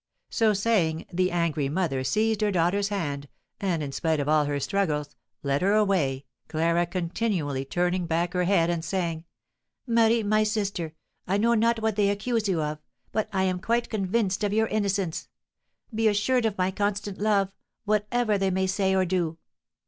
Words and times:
So 0.31 0.53
saying, 0.55 1.05
the 1.13 1.29
angry 1.29 1.69
mother 1.69 2.03
seized 2.03 2.41
her 2.41 2.49
daughter's 2.51 2.89
hand, 2.89 3.29
and, 3.59 3.93
spite 3.93 4.19
of 4.19 4.27
all 4.27 4.45
her 4.45 4.59
struggles, 4.59 5.15
led 5.43 5.61
her 5.61 5.73
away, 5.75 6.25
Clara 6.47 6.87
continually 6.87 7.65
turning 7.65 8.07
back 8.07 8.33
her 8.33 8.45
head, 8.45 8.71
and 8.71 8.83
saying: 8.83 9.25
"Marie, 9.85 10.23
my 10.23 10.41
sister, 10.41 10.95
I 11.27 11.37
know 11.37 11.53
not 11.53 11.81
what 11.83 11.97
they 11.97 12.09
accuse 12.09 12.47
you 12.49 12.63
of, 12.63 12.79
but 13.11 13.29
I 13.31 13.43
am 13.43 13.59
quite 13.59 13.91
convinced 13.91 14.43
of 14.43 14.51
your 14.53 14.65
innocence. 14.69 15.29
Be 15.93 16.07
assured 16.07 16.47
of 16.47 16.57
my 16.57 16.71
constant 16.71 17.19
love, 17.19 17.51
whatever 17.85 18.39
they 18.39 18.49
may 18.49 18.65
say 18.65 18.95
or 18.95 19.05
do." 19.05 19.37